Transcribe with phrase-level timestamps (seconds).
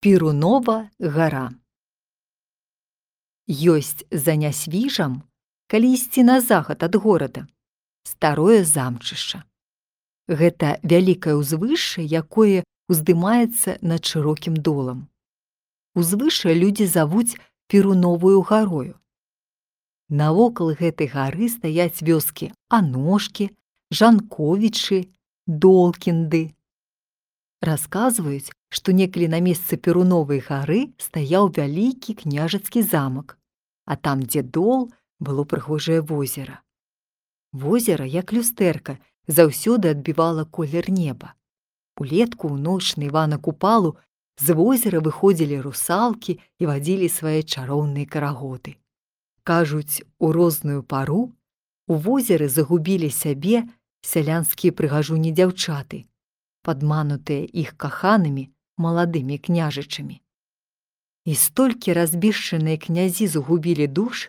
[0.00, 1.52] Перунова гара.
[3.44, 5.28] Ёсць за нясвіжам,
[5.68, 7.44] калі ісці на захад ад горада,
[8.08, 9.44] старое замчышча.
[10.24, 15.04] Гэта вялікае ўзвышша, якое уздымаецца над шырокім долам.
[15.92, 17.36] Узвышша людзі завуць
[17.68, 18.96] перуновую гарою.
[20.08, 23.52] Навокал гэтай гары стаяць вёскі аножкі,
[23.92, 25.12] жанковічы,
[25.44, 26.56] долкінды.
[27.60, 33.36] Расказваюць, што некалі на месцы перуновай гары стаяў вялікі княжацкі замак,
[33.84, 34.88] а там, дзе дол,
[35.20, 36.62] было прыгожае возера.
[37.52, 38.96] Возера, як люстэрка,
[39.28, 41.34] заўсёды адбівала колер неба.
[42.00, 43.96] Улетку ў ноч на Івана купалу
[44.40, 48.80] з возера выходзілі русалкі і вадзілі свае чароўныя караготы.
[49.44, 51.32] Кажуць, у розную пару
[51.90, 53.68] у возеры загубілі сябе
[54.00, 56.06] сялянскія прыгажуні дзяўчаты,
[56.66, 60.20] падманутыя іх каханымі маладымі княжычамі.
[61.30, 64.28] І столькі разбішчаныя князі загубілі душ,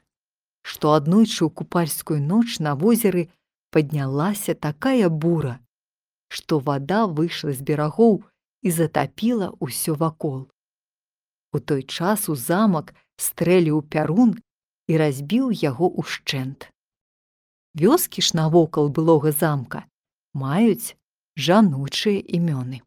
[0.61, 3.27] што аднойчы ў купальскую ноч на возеры
[3.71, 5.59] паднялася такая бура,
[6.27, 8.21] што вада выйшла з берагоў
[8.61, 10.47] і затапіла ўсё вакол.
[11.55, 14.37] У той час у замак стрэліў пярун
[14.87, 16.67] і разбіў яго ўшчэнт.
[17.75, 19.87] Вёскі ж навокал былога замка
[20.35, 20.95] маюць
[21.35, 22.81] жаночыя імёны.